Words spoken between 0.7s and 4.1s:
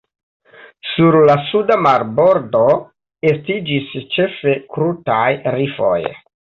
Sur la suda marbordo estiĝis